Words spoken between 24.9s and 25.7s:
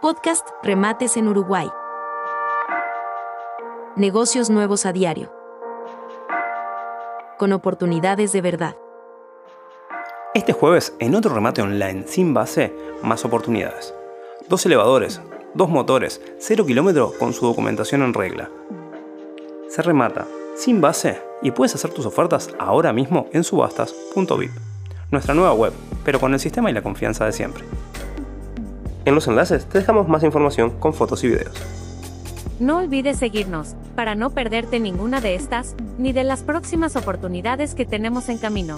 nuestra nueva